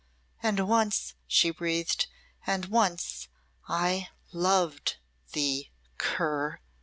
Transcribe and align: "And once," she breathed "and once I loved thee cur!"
"And 0.41 0.67
once," 0.67 1.13
she 1.27 1.51
breathed 1.51 2.07
"and 2.47 2.65
once 2.65 3.27
I 3.69 4.09
loved 4.31 4.95
thee 5.33 5.69
cur!" 5.99 6.59